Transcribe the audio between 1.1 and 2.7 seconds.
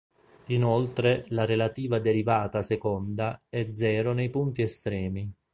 la relativa derivata